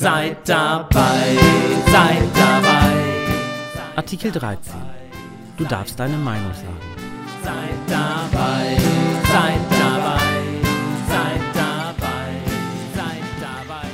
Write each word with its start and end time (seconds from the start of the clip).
Seid 0.00 0.48
dabei, 0.48 1.36
seid 1.92 2.34
dabei. 2.34 2.94
Artikel 3.96 4.32
13. 4.32 4.72
Du 5.58 5.64
darfst 5.66 6.00
deine 6.00 6.16
Meinung 6.16 6.54
sagen. 6.54 6.80
Seid 7.44 7.76
dabei, 7.86 8.78
seid 9.24 9.60
dabei, 9.70 10.22
seid 11.06 11.42
dabei, 11.54 12.32
seid 12.94 13.42
dabei. 13.42 13.88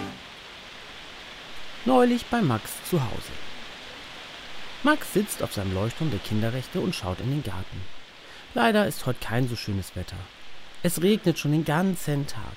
Neulich 1.85 2.25
bei 2.27 2.41
Max 2.41 2.71
zu 2.89 3.03
Hause. 3.03 3.33
Max 4.85 5.13
sitzt 5.13 5.43
auf 5.43 5.55
seinem 5.55 5.75
Leuchtturm 5.75 6.13
der 6.13 6.21
Kinderrechte 6.21 6.81
und 6.81 6.95
schaut 6.95 7.19
in 7.19 7.31
den 7.31 7.43
Garten. 7.43 7.81
Leider 8.55 8.87
ist 8.87 9.07
heute 9.07 9.19
kein 9.19 9.49
so 9.49 9.57
schönes 9.57 9.97
Wetter. 9.97 10.15
Es 10.85 11.03
regnet 11.03 11.41
schon 11.41 11.51
den 11.51 11.65
ganzen 11.65 12.29
Tag. 12.29 12.57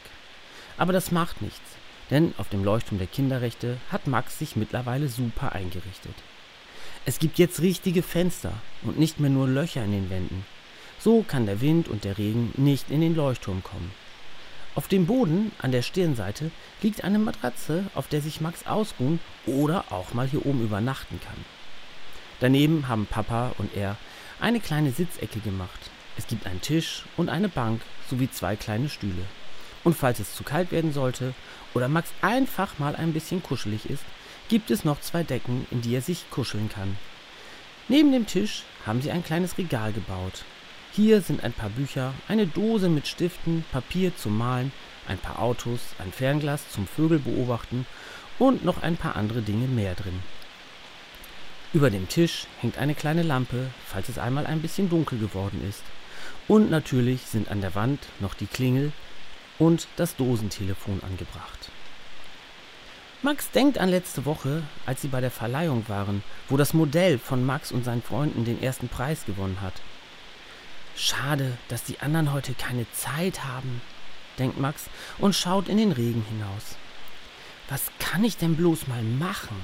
Aber 0.77 0.93
das 0.93 1.11
macht 1.11 1.41
nichts, 1.41 1.78
denn 2.09 2.33
auf 2.37 2.49
dem 2.49 2.63
Leuchtturm 2.63 2.97
der 2.97 3.07
Kinderrechte 3.07 3.77
hat 3.91 4.07
Max 4.07 4.39
sich 4.39 4.55
mittlerweile 4.55 5.07
super 5.07 5.53
eingerichtet. 5.53 6.15
Es 7.05 7.19
gibt 7.19 7.39
jetzt 7.39 7.61
richtige 7.61 8.03
Fenster 8.03 8.53
und 8.83 8.99
nicht 8.99 9.19
mehr 9.19 9.29
nur 9.29 9.47
Löcher 9.47 9.83
in 9.83 9.91
den 9.91 10.09
Wänden. 10.09 10.45
So 10.99 11.23
kann 11.23 11.45
der 11.45 11.61
Wind 11.61 11.87
und 11.87 12.03
der 12.03 12.17
Regen 12.17 12.53
nicht 12.57 12.91
in 12.91 13.01
den 13.01 13.15
Leuchtturm 13.15 13.63
kommen. 13.63 13.91
Auf 14.75 14.87
dem 14.87 15.07
Boden 15.07 15.51
an 15.59 15.71
der 15.71 15.81
Stirnseite 15.81 16.51
liegt 16.81 17.03
eine 17.03 17.19
Matratze, 17.19 17.85
auf 17.95 18.07
der 18.07 18.21
sich 18.21 18.41
Max 18.41 18.65
ausruhen 18.67 19.19
oder 19.45 19.85
auch 19.89 20.13
mal 20.13 20.27
hier 20.27 20.45
oben 20.45 20.63
übernachten 20.63 21.19
kann. 21.21 21.45
Daneben 22.39 22.87
haben 22.87 23.05
Papa 23.05 23.53
und 23.57 23.75
er 23.75 23.97
eine 24.39 24.59
kleine 24.59 24.91
Sitzecke 24.91 25.39
gemacht. 25.39 25.79
Es 26.17 26.27
gibt 26.27 26.45
einen 26.45 26.61
Tisch 26.61 27.03
und 27.17 27.29
eine 27.29 27.49
Bank 27.49 27.81
sowie 28.09 28.29
zwei 28.29 28.55
kleine 28.55 28.89
Stühle. 28.89 29.25
Und 29.83 29.95
falls 29.95 30.19
es 30.19 30.35
zu 30.35 30.43
kalt 30.43 30.71
werden 30.71 30.93
sollte 30.93 31.33
oder 31.73 31.87
Max 31.87 32.11
einfach 32.21 32.79
mal 32.79 32.95
ein 32.95 33.13
bisschen 33.13 33.41
kuschelig 33.41 33.89
ist, 33.89 34.03
gibt 34.49 34.71
es 34.71 34.83
noch 34.83 34.99
zwei 34.99 35.23
Decken, 35.23 35.65
in 35.71 35.81
die 35.81 35.95
er 35.95 36.01
sich 36.01 36.29
kuscheln 36.31 36.69
kann. 36.69 36.97
Neben 37.87 38.11
dem 38.11 38.27
Tisch 38.27 38.63
haben 38.85 39.01
sie 39.01 39.11
ein 39.11 39.23
kleines 39.23 39.57
Regal 39.57 39.93
gebaut. 39.93 40.43
Hier 40.91 41.21
sind 41.21 41.43
ein 41.43 41.53
paar 41.53 41.69
Bücher, 41.69 42.13
eine 42.27 42.47
Dose 42.47 42.89
mit 42.89 43.07
Stiften, 43.07 43.63
Papier 43.71 44.15
zum 44.15 44.37
Malen, 44.37 44.71
ein 45.07 45.17
paar 45.17 45.39
Autos, 45.39 45.79
ein 45.99 46.11
Fernglas 46.11 46.69
zum 46.71 46.87
Vögel 46.87 47.19
beobachten 47.19 47.85
und 48.37 48.65
noch 48.65 48.81
ein 48.81 48.97
paar 48.97 49.15
andere 49.15 49.41
Dinge 49.41 49.67
mehr 49.67 49.95
drin. 49.95 50.19
Über 51.71 51.91
dem 51.91 52.09
Tisch 52.09 52.47
hängt 52.61 52.79
eine 52.79 52.95
kleine 52.95 53.21
Lampe, 53.21 53.69
falls 53.85 54.09
es 54.09 54.17
einmal 54.17 54.47
ein 54.47 54.61
bisschen 54.61 54.89
dunkel 54.89 55.19
geworden 55.19 55.63
ist. 55.67 55.83
Und 56.47 56.71
natürlich 56.71 57.21
sind 57.21 57.49
an 57.49 57.61
der 57.61 57.75
Wand 57.75 57.99
noch 58.19 58.33
die 58.33 58.47
Klingel 58.47 58.91
und 59.59 59.87
das 59.97 60.15
Dosentelefon 60.15 61.01
angebracht. 61.03 61.69
Max 63.21 63.51
denkt 63.51 63.77
an 63.77 63.89
letzte 63.89 64.25
Woche, 64.25 64.63
als 64.85 65.01
sie 65.01 65.09
bei 65.09 65.19
der 65.19 65.29
Verleihung 65.29 65.83
waren, 65.89 66.23
wo 66.47 66.55
das 66.55 66.73
Modell 66.73 67.19
von 67.19 67.45
Max 67.45 67.71
und 67.71 67.83
seinen 67.83 68.01
Freunden 68.01 68.45
den 68.45 68.63
ersten 68.63 68.87
Preis 68.87 69.25
gewonnen 69.25 69.59
hat. 69.59 69.73
Schade, 70.95 71.57
dass 71.67 71.83
die 71.83 71.99
anderen 71.99 72.31
heute 72.31 72.53
keine 72.53 72.89
Zeit 72.93 73.43
haben, 73.43 73.81
denkt 74.37 74.57
Max 74.57 74.85
und 75.17 75.35
schaut 75.35 75.67
in 75.67 75.77
den 75.77 75.91
Regen 75.91 76.25
hinaus. 76.29 76.77
Was 77.67 77.91
kann 77.99 78.23
ich 78.23 78.37
denn 78.37 78.55
bloß 78.55 78.87
mal 78.87 79.03
machen? 79.03 79.57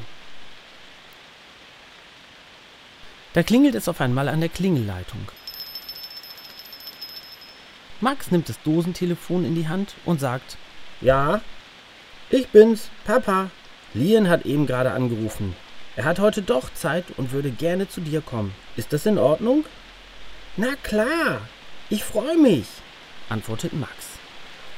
Da 3.33 3.43
klingelt 3.43 3.75
es 3.75 3.87
auf 3.87 3.99
einmal 3.99 4.29
an 4.29 4.41
der 4.41 4.49
Klingelleitung. 4.49 5.29
Max 8.01 8.31
nimmt 8.31 8.49
das 8.49 8.61
Dosentelefon 8.63 9.45
in 9.45 9.55
die 9.55 9.67
Hand 9.67 9.95
und 10.05 10.19
sagt, 10.19 10.57
Ja, 11.01 11.41
ich 12.29 12.47
bin's, 12.49 12.89
Papa. 13.05 13.49
Lian 13.93 14.29
hat 14.29 14.45
eben 14.45 14.67
gerade 14.67 14.91
angerufen. 14.91 15.55
Er 15.95 16.03
hat 16.03 16.19
heute 16.19 16.41
doch 16.41 16.73
Zeit 16.73 17.05
und 17.15 17.31
würde 17.31 17.51
gerne 17.51 17.87
zu 17.87 18.01
dir 18.01 18.21
kommen. 18.21 18.53
Ist 18.75 18.91
das 18.91 19.05
in 19.05 19.17
Ordnung? 19.17 19.65
Na 20.57 20.75
klar, 20.83 21.41
ich 21.89 22.03
freue 22.03 22.37
mich, 22.37 22.65
antwortet 23.29 23.73
Max. 23.73 23.93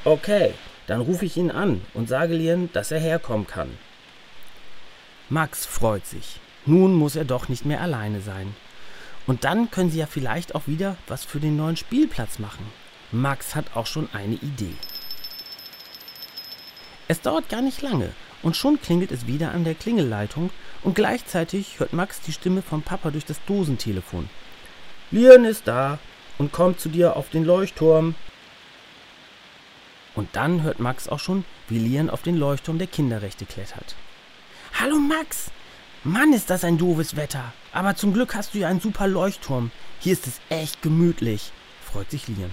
Okay, 0.04 0.54
dann 0.86 1.02
rufe 1.02 1.26
ich 1.26 1.38
ihn 1.38 1.52
an 1.52 1.82
und 1.94 2.08
sage 2.08 2.36
Lian, 2.36 2.70
dass 2.74 2.92
er 2.92 3.00
herkommen 3.00 3.48
kann. 3.48 3.78
Max 5.30 5.66
freut 5.66 6.06
sich. 6.06 6.40
Nun 6.66 6.94
muss 6.94 7.16
er 7.16 7.26
doch 7.26 7.50
nicht 7.50 7.66
mehr 7.66 7.82
alleine 7.82 8.22
sein. 8.22 8.56
Und 9.26 9.44
dann 9.44 9.72
können 9.72 9.90
sie 9.90 10.00
ja 10.00 10.06
vielleicht 10.06 10.56
auch 10.56 10.68
wieder 10.68 10.96
was 11.08 11.26
für 11.26 11.40
den 11.40 11.58
neuen 11.58 11.76
Spielplatz 11.76 12.40
machen. 12.40 12.66
Max 13.12 13.56
hat 13.56 13.76
auch 13.76 13.86
schon 13.86 14.10
eine 14.14 14.36
Idee. 14.36 14.76
Es 17.08 17.22
dauert 17.22 17.48
gar 17.48 17.62
nicht 17.62 17.82
lange 17.82 18.12
und 18.44 18.58
schon 18.58 18.82
klingelt 18.82 19.12
es 19.12 19.28
wieder 19.28 19.52
an 19.52 19.64
der 19.64 19.76
Klingelleitung 19.76 20.50
und 20.84 20.96
gleichzeitig 20.96 21.80
hört 21.80 21.94
Max 21.94 22.20
die 22.22 22.34
Stimme 22.34 22.62
vom 22.62 22.82
Papa 22.82 23.12
durch 23.12 23.26
das 23.26 23.44
Dosentelefon. 23.46 24.30
Lian 25.12 25.46
ist 25.46 25.68
da 25.68 26.00
und 26.38 26.52
kommt 26.52 26.82
zu 26.82 26.90
dir 26.90 27.16
auf 27.16 27.30
den 27.30 27.46
Leuchtturm. 27.46 28.16
Und 30.16 30.36
dann 30.36 30.64
hört 30.64 30.80
Max 30.80 31.08
auch 31.08 31.20
schon, 31.20 31.46
wie 31.70 31.80
Lian 31.80 32.10
auf 32.10 32.24
den 32.24 32.36
Leuchtturm 32.36 32.78
der 32.78 32.88
Kinderrechte 32.88 33.46
klettert. 33.46 33.96
Hallo 34.80 34.98
Max! 34.98 35.52
Mann, 36.04 36.34
ist 36.34 36.50
das 36.50 36.64
ein 36.64 36.78
doofes 36.78 37.16
Wetter. 37.16 37.54
Aber 37.72 37.96
zum 37.96 38.14
Glück 38.14 38.36
hast 38.36 38.54
du 38.54 38.60
ja 38.60 38.68
einen 38.68 38.82
super 38.82 39.08
Leuchtturm. 39.08 39.72
Hier 40.00 40.14
ist 40.14 40.28
es 40.28 40.40
echt 40.50 40.82
gemütlich, 40.82 41.52
freut 41.82 42.12
sich 42.12 42.28
Lian. 42.28 42.52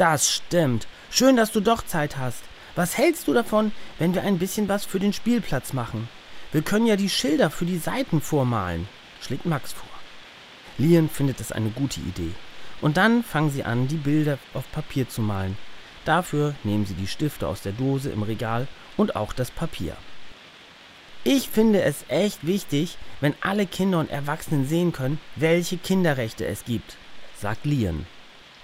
Das 0.00 0.32
stimmt. 0.32 0.86
Schön, 1.10 1.36
dass 1.36 1.52
du 1.52 1.60
doch 1.60 1.84
Zeit 1.84 2.16
hast. 2.16 2.42
Was 2.74 2.96
hältst 2.96 3.28
du 3.28 3.34
davon, 3.34 3.70
wenn 3.98 4.14
wir 4.14 4.22
ein 4.22 4.38
bisschen 4.38 4.66
was 4.66 4.86
für 4.86 4.98
den 4.98 5.12
Spielplatz 5.12 5.74
machen? 5.74 6.08
Wir 6.52 6.62
können 6.62 6.86
ja 6.86 6.96
die 6.96 7.10
Schilder 7.10 7.50
für 7.50 7.66
die 7.66 7.76
Seiten 7.76 8.22
vormalen, 8.22 8.88
schlägt 9.20 9.44
Max 9.44 9.74
vor. 9.74 9.90
Lian 10.78 11.10
findet 11.10 11.38
das 11.38 11.52
eine 11.52 11.68
gute 11.68 12.00
Idee. 12.00 12.30
Und 12.80 12.96
dann 12.96 13.22
fangen 13.22 13.50
sie 13.50 13.62
an, 13.62 13.88
die 13.88 13.98
Bilder 13.98 14.38
auf 14.54 14.72
Papier 14.72 15.06
zu 15.06 15.20
malen. 15.20 15.58
Dafür 16.06 16.54
nehmen 16.64 16.86
sie 16.86 16.94
die 16.94 17.06
Stifte 17.06 17.46
aus 17.46 17.60
der 17.60 17.72
Dose 17.72 18.08
im 18.08 18.22
Regal 18.22 18.68
und 18.96 19.16
auch 19.16 19.34
das 19.34 19.50
Papier. 19.50 19.98
Ich 21.24 21.50
finde 21.50 21.82
es 21.82 22.06
echt 22.08 22.46
wichtig, 22.46 22.96
wenn 23.20 23.34
alle 23.42 23.66
Kinder 23.66 23.98
und 23.98 24.08
Erwachsenen 24.08 24.66
sehen 24.66 24.92
können, 24.92 25.20
welche 25.36 25.76
Kinderrechte 25.76 26.46
es 26.46 26.64
gibt, 26.64 26.96
sagt 27.36 27.66
Lian. 27.66 28.06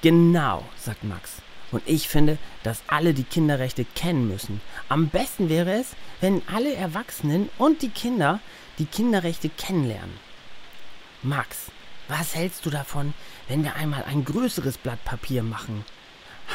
Genau, 0.06 0.62
sagt 0.78 1.02
Max. 1.02 1.42
Und 1.72 1.82
ich 1.84 2.06
finde, 2.06 2.38
dass 2.62 2.84
alle 2.86 3.12
die 3.12 3.24
Kinderrechte 3.24 3.84
kennen 3.84 4.28
müssen. 4.28 4.60
Am 4.88 5.08
besten 5.08 5.48
wäre 5.48 5.72
es, 5.72 5.96
wenn 6.20 6.42
alle 6.46 6.76
Erwachsenen 6.76 7.50
und 7.58 7.82
die 7.82 7.88
Kinder 7.88 8.38
die 8.78 8.84
Kinderrechte 8.84 9.48
kennenlernen. 9.48 10.16
Max, 11.24 11.72
was 12.06 12.36
hältst 12.36 12.64
du 12.64 12.70
davon, 12.70 13.14
wenn 13.48 13.64
wir 13.64 13.74
einmal 13.74 14.04
ein 14.04 14.24
größeres 14.24 14.78
Blatt 14.78 15.04
Papier 15.04 15.42
machen? 15.42 15.84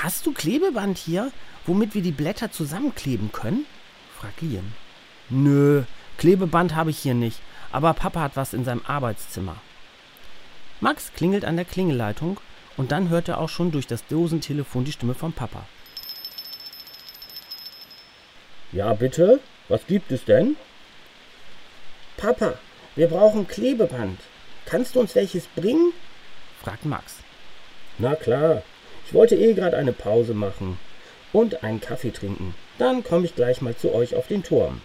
Hast 0.02 0.26
du 0.26 0.32
Klebeband 0.32 0.98
hier, 0.98 1.34
womit 1.66 1.94
wir 1.94 2.02
die 2.02 2.14
Blätter 2.14 2.54
zusammenkleben 2.54 3.34
können? 3.34 3.66
fragt 4.18 4.40
Lian. 4.40 4.72
Nö, 5.30 5.84
Klebeband 6.18 6.74
habe 6.74 6.92
ich 6.92 7.00
hier 7.00 7.16
nicht, 7.16 7.42
aber 7.74 7.94
Papa 7.96 8.22
hat 8.22 8.38
was 8.38 8.54
in 8.54 8.64
seinem 8.64 8.84
Arbeitszimmer. 8.88 9.58
Max 10.80 11.12
klingelt 11.14 11.44
an 11.44 11.58
der 11.58 11.66
Klingelleitung 11.66 12.40
und 12.78 12.92
dann 12.92 13.10
hört 13.10 13.28
er 13.28 13.40
auch 13.40 13.50
schon 13.50 13.72
durch 13.72 13.88
das 13.88 14.06
Dosentelefon 14.08 14.86
die 14.86 14.92
Stimme 14.92 15.14
vom 15.14 15.34
Papa. 15.34 15.66
Ja, 18.72 18.94
bitte? 18.94 19.40
Was 19.68 19.86
gibt 19.88 20.12
es 20.12 20.24
denn? 20.26 20.56
Papa, 22.18 22.54
wir 22.96 23.08
brauchen 23.08 23.48
Klebeband. 23.48 24.20
Kannst 24.66 24.96
du 24.96 25.00
uns 25.00 25.16
welches 25.16 25.48
bringen? 25.48 25.92
fragt 26.62 26.86
Max. 26.86 27.18
Na 27.98 28.16
klar, 28.16 28.64
ich 29.06 29.14
wollte 29.14 29.36
eh 29.36 29.54
gerade 29.54 29.78
eine 29.78 29.94
Pause 29.94 30.34
machen 30.34 30.78
und 31.34 31.64
einen 31.64 31.82
Kaffee 31.82 32.12
trinken. 32.12 32.56
Dann 32.78 33.04
komme 33.04 33.26
ich 33.26 33.36
gleich 33.36 33.62
mal 33.62 33.76
zu 33.76 33.94
euch 33.94 34.16
auf 34.16 34.28
den 34.28 34.44
Turm. 34.44 34.82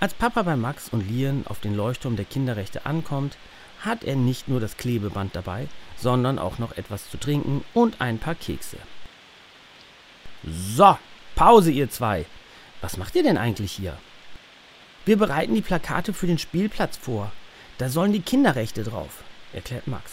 Als 0.00 0.12
Papa 0.12 0.42
bei 0.42 0.56
Max 0.56 0.90
und 0.90 1.08
Lian 1.08 1.44
auf 1.46 1.60
den 1.60 1.74
Leuchtturm 1.74 2.16
der 2.16 2.26
Kinderrechte 2.26 2.84
ankommt, 2.84 3.38
hat 3.84 4.04
er 4.04 4.16
nicht 4.16 4.48
nur 4.48 4.60
das 4.60 4.76
Klebeband 4.76 5.34
dabei, 5.34 5.68
sondern 5.96 6.38
auch 6.38 6.58
noch 6.58 6.76
etwas 6.76 7.10
zu 7.10 7.18
trinken 7.18 7.64
und 7.74 8.00
ein 8.00 8.18
paar 8.18 8.34
Kekse. 8.34 8.78
So, 10.44 10.96
Pause 11.34 11.72
ihr 11.72 11.90
zwei. 11.90 12.26
Was 12.80 12.96
macht 12.96 13.16
ihr 13.16 13.24
denn 13.24 13.38
eigentlich 13.38 13.72
hier? 13.72 13.96
Wir 15.04 15.16
bereiten 15.16 15.54
die 15.54 15.62
Plakate 15.62 16.12
für 16.12 16.26
den 16.26 16.38
Spielplatz 16.38 16.96
vor. 16.96 17.32
Da 17.78 17.88
sollen 17.88 18.12
die 18.12 18.22
Kinderrechte 18.22 18.84
drauf, 18.84 19.24
erklärt 19.52 19.88
Max. 19.88 20.12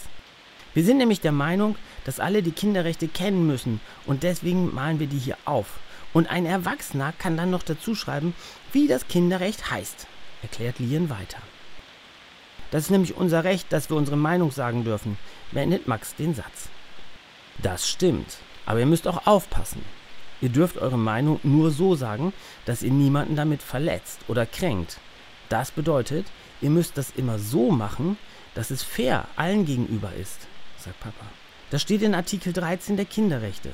Wir 0.74 0.84
sind 0.84 0.98
nämlich 0.98 1.22
der 1.22 1.32
Meinung, 1.32 1.76
dass 2.06 2.20
alle 2.20 2.42
die 2.42 2.52
Kinderrechte 2.52 3.08
kennen 3.08 3.46
müssen 3.46 3.82
und 4.08 4.24
deswegen 4.24 4.74
malen 4.74 5.00
wir 5.00 5.08
die 5.08 5.20
hier 5.20 5.38
auf. 5.46 5.80
Und 6.12 6.28
ein 6.28 6.46
Erwachsener 6.46 7.14
kann 7.18 7.38
dann 7.38 7.52
noch 7.52 7.64
dazu 7.64 7.94
schreiben, 7.94 8.34
wie 8.72 8.88
das 8.88 9.08
Kinderrecht 9.08 9.70
heißt, 9.70 10.08
erklärt 10.42 10.80
Lien 10.80 11.10
weiter. 11.10 11.38
Das 12.72 12.84
ist 12.84 12.90
nämlich 12.90 13.16
unser 13.16 13.44
Recht, 13.44 13.72
dass 13.72 13.90
wir 13.90 13.98
unsere 13.98 14.18
Meinung 14.18 14.52
sagen 14.52 14.84
dürfen, 14.84 15.18
beendet 15.52 15.88
Max 15.88 16.16
den 16.16 16.34
Satz. 16.34 16.70
Das 17.62 17.88
stimmt, 17.88 18.38
aber 18.66 18.80
ihr 18.80 18.86
müsst 18.86 19.08
auch 19.08 19.28
aufpassen. 19.28 19.84
Ihr 20.42 20.50
dürft 20.50 20.78
eure 20.78 20.98
Meinung 20.98 21.40
nur 21.44 21.70
so 21.70 21.96
sagen, 21.96 22.34
dass 22.66 22.82
ihr 22.82 22.92
niemanden 22.92 23.36
damit 23.36 23.62
verletzt 23.62 24.22
oder 24.28 24.46
kränkt. 24.46 24.98
Das 25.50 25.70
bedeutet, 25.70 26.26
ihr 26.62 26.70
müsst 26.70 26.98
das 26.98 27.12
immer 27.16 27.38
so 27.38 27.72
machen, 27.72 28.18
dass 28.56 28.72
es 28.72 28.82
fair 28.82 29.28
allen 29.36 29.66
gegenüber 29.66 30.12
ist, 30.14 30.48
sagt 30.78 31.00
Papa. 31.00 31.26
Das 31.70 31.82
steht 31.82 32.02
in 32.02 32.16
Artikel 32.16 32.54
13 32.54 32.96
der 32.96 33.06
Kinderrechte. 33.06 33.72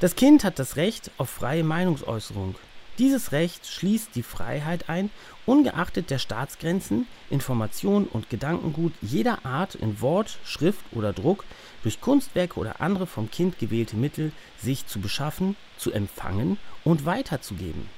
Das 0.00 0.16
Kind 0.16 0.44
hat 0.44 0.58
das 0.58 0.76
Recht 0.76 1.10
auf 1.16 1.30
freie 1.30 1.62
Meinungsäußerung. 1.62 2.56
Dieses 2.98 3.32
Recht 3.32 3.66
schließt 3.66 4.10
die 4.14 4.22
Freiheit 4.22 4.90
ein, 4.90 5.10
ungeachtet 5.46 6.10
der 6.10 6.18
Staatsgrenzen, 6.18 7.06
Information 7.30 8.06
und 8.06 8.28
Gedankengut 8.28 8.92
jeder 9.00 9.46
Art 9.46 9.74
in 9.74 10.00
Wort, 10.02 10.38
Schrift 10.44 10.84
oder 10.92 11.14
Druck 11.14 11.44
durch 11.82 12.02
Kunstwerke 12.02 12.60
oder 12.60 12.82
andere 12.82 13.06
vom 13.06 13.30
Kind 13.30 13.58
gewählte 13.58 13.96
Mittel 13.96 14.30
sich 14.58 14.86
zu 14.86 15.00
beschaffen, 15.00 15.56
zu 15.78 15.90
empfangen 15.90 16.58
und 16.84 17.06
weiterzugeben. 17.06 17.88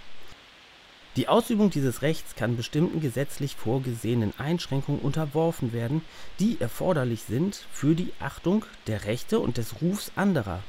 Die 1.17 1.29
Ausübung 1.29 1.71
dieses 1.71 2.03
Rechts 2.03 2.35
kann 2.35 2.57
bestimmten 2.57 3.01
gesetzlich 3.01 3.57
vorgesehenen 3.57 4.33
Einschränkungen 4.39 5.01
unterworfen 5.01 5.73
werden, 5.73 6.03
die 6.41 6.61
erforderlich 6.61 7.23
sind 7.23 7.67
für 7.73 7.95
die 7.95 8.13
Achtung 8.21 8.65
der 8.87 9.05
Rechte 9.05 9.39
und 9.39 9.57
des 9.57 9.81
Rufs 9.81 10.13
anderer 10.17 10.63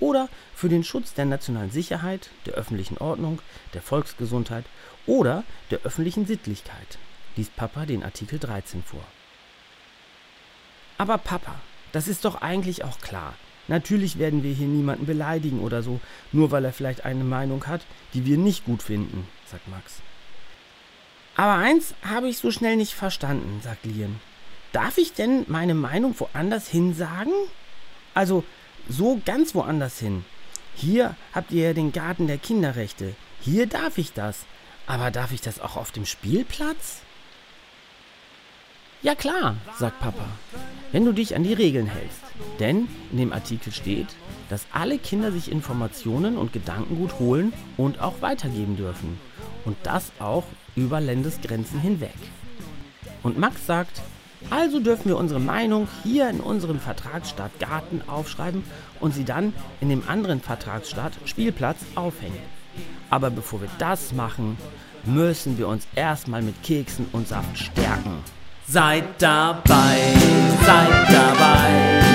oder 0.00 0.28
für 0.54 0.68
den 0.68 0.84
Schutz 0.84 1.14
der 1.14 1.24
nationalen 1.24 1.70
Sicherheit, 1.70 2.30
der 2.46 2.54
öffentlichen 2.54 2.98
Ordnung, 2.98 3.40
der 3.74 3.82
Volksgesundheit 3.82 4.64
oder 5.06 5.44
der 5.70 5.80
öffentlichen 5.80 6.26
Sittlichkeit, 6.26 6.98
liest 7.36 7.54
Papa 7.56 7.86
den 7.86 8.02
Artikel 8.02 8.38
13 8.38 8.82
vor. 8.82 9.04
Aber 10.98 11.18
Papa, 11.18 11.54
das 11.92 12.08
ist 12.08 12.24
doch 12.24 12.40
eigentlich 12.42 12.84
auch 12.84 12.98
klar. 13.00 13.34
Natürlich 13.68 14.18
werden 14.18 14.42
wir 14.42 14.52
hier 14.52 14.68
niemanden 14.68 15.06
beleidigen 15.06 15.60
oder 15.60 15.82
so, 15.82 16.00
nur 16.32 16.50
weil 16.50 16.64
er 16.64 16.72
vielleicht 16.72 17.04
eine 17.04 17.24
Meinung 17.24 17.66
hat, 17.66 17.82
die 18.14 18.24
wir 18.24 18.38
nicht 18.38 18.64
gut 18.64 18.82
finden, 18.82 19.26
sagt 19.46 19.66
Max. 19.68 20.00
Aber 21.36 21.54
eins 21.54 21.94
habe 22.02 22.28
ich 22.28 22.38
so 22.38 22.50
schnell 22.50 22.76
nicht 22.76 22.94
verstanden, 22.94 23.60
sagt 23.62 23.84
Lien. 23.84 24.20
Darf 24.72 24.98
ich 24.98 25.12
denn 25.12 25.44
meine 25.48 25.74
Meinung 25.74 26.18
woanders 26.18 26.68
hin 26.68 26.94
sagen? 26.94 27.32
Also 28.14 28.44
so 28.88 29.20
ganz 29.24 29.54
woanders 29.54 29.98
hin. 29.98 30.24
Hier 30.74 31.16
habt 31.32 31.52
ihr 31.52 31.68
ja 31.68 31.72
den 31.72 31.92
Garten 31.92 32.26
der 32.26 32.38
Kinderrechte. 32.38 33.14
Hier 33.40 33.66
darf 33.66 33.98
ich 33.98 34.12
das. 34.12 34.44
Aber 34.86 35.10
darf 35.10 35.32
ich 35.32 35.40
das 35.40 35.60
auch 35.60 35.76
auf 35.76 35.90
dem 35.90 36.06
Spielplatz? 36.06 37.00
Ja 39.02 39.14
klar, 39.14 39.56
sagt 39.78 40.00
Papa, 40.00 40.26
wenn 40.90 41.04
du 41.04 41.12
dich 41.12 41.36
an 41.36 41.44
die 41.44 41.52
Regeln 41.52 41.86
hältst. 41.86 42.20
Denn 42.60 42.88
in 43.10 43.18
dem 43.18 43.32
Artikel 43.32 43.72
steht, 43.72 44.08
dass 44.48 44.66
alle 44.72 44.98
Kinder 44.98 45.32
sich 45.32 45.50
Informationen 45.50 46.36
und 46.36 46.52
Gedankengut 46.52 47.18
holen 47.18 47.52
und 47.76 48.00
auch 48.00 48.20
weitergeben 48.20 48.76
dürfen. 48.76 49.18
Und 49.64 49.76
das 49.82 50.12
auch 50.18 50.44
über 50.76 51.00
Landesgrenzen 51.00 51.80
hinweg. 51.80 52.14
Und 53.22 53.38
Max 53.38 53.66
sagt, 53.66 54.02
also 54.50 54.80
dürfen 54.80 55.08
wir 55.08 55.16
unsere 55.16 55.40
Meinung 55.40 55.88
hier 56.02 56.28
in 56.28 56.40
unserem 56.40 56.78
Vertragsstaat 56.78 57.58
Garten 57.58 58.02
aufschreiben 58.06 58.64
und 59.00 59.14
sie 59.14 59.24
dann 59.24 59.52
in 59.80 59.88
dem 59.88 60.02
anderen 60.08 60.40
Vertragsstaat 60.40 61.12
Spielplatz 61.24 61.78
aufhängen. 61.94 62.38
Aber 63.10 63.30
bevor 63.30 63.60
wir 63.60 63.68
das 63.78 64.12
machen, 64.12 64.56
müssen 65.04 65.58
wir 65.58 65.68
uns 65.68 65.86
erstmal 65.94 66.42
mit 66.42 66.62
Keksen 66.62 67.06
und 67.12 67.28
Saft 67.28 67.58
stärken. 67.58 68.18
Seid 68.68 69.04
dabei, 69.18 70.14
seid 70.64 71.08
dabei, 71.08 72.05